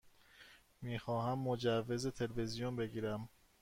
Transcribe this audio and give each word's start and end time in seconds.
می 0.81 0.99
خواهم 0.99 1.39
مجوز 1.39 2.07
تلویزیون 2.07 2.75
بگیرم. 2.75 3.29